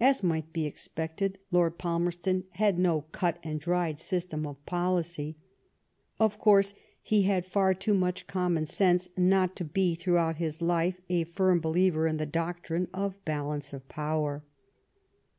[0.00, 1.38] As might be expected.
[1.50, 5.36] Lord Palmerston had no cut and dried system of policy.
[6.18, 11.02] Of course, he had far too much common sense not to be throughout his life
[11.10, 14.42] a fijrm believer in the doctrine of balance of power.